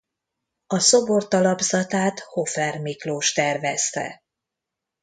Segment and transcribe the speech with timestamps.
[0.67, 4.23] A szobor talapzatát Hofer Miklós tervezte.